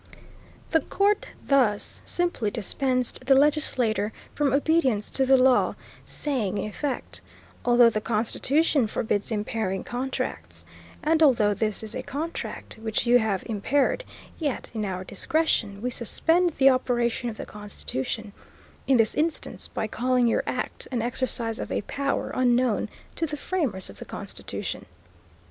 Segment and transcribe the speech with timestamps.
[0.71, 5.75] The court thus simply dispensed the legislature from obedience to the law,
[6.07, 7.21] saying in effect,
[7.63, 10.65] "although the Constitution forbids impairing contracts,
[11.03, 14.03] and although this is a contract which you have impaired,
[14.39, 18.33] yet, in our discretion, we suspend the operation of the Constitution,
[18.87, 23.37] in this instance, by calling your act an exercise of a power unknown to the
[23.37, 24.87] framers of the Constitution."